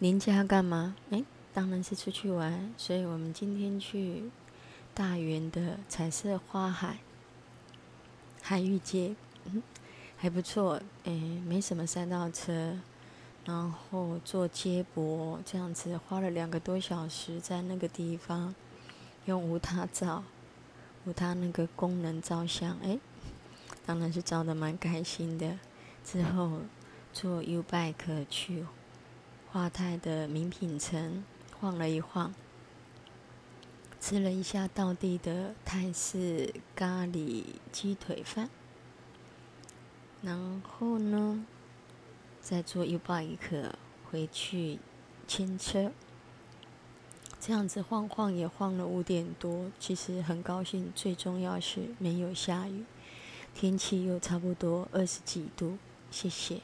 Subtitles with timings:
[0.00, 0.94] 年假干嘛？
[1.10, 2.72] 哎，当然是出去玩。
[2.76, 4.30] 所以我们今天去
[4.94, 6.98] 大园的彩色花海
[8.40, 9.16] 海域街，
[10.16, 10.80] 还不错。
[11.02, 11.12] 哎，
[11.44, 12.78] 没什么三道车，
[13.44, 18.54] 然后坐接驳这样子，花了两个多小时在那个地方
[19.24, 20.22] 用无他照，
[21.06, 22.78] 无他那个功能照相。
[22.84, 23.00] 哎，
[23.84, 25.58] 当然是照的蛮开心的。
[26.04, 26.60] 之后
[27.12, 28.64] 坐 U bike 去。
[29.50, 31.24] 华泰的名品城
[31.58, 32.34] 晃了一晃，
[33.98, 38.50] 吃了一下道地的泰式咖喱鸡腿饭，
[40.20, 41.46] 然后呢，
[42.42, 43.70] 再坐 U bike
[44.10, 44.80] 回去
[45.26, 45.92] 牵车，
[47.40, 52.84] 这样子晃晃也晃了五点多，其实很高兴，最重要是没有下雨，
[53.54, 55.78] 天气又差不多二十几度，
[56.10, 56.60] 谢谢。